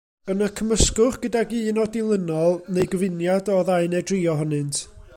[0.33, 4.83] Yna cymysgwch gydag un o'r dilynol, neu gyfuniad o ddau neu dri ohonynt.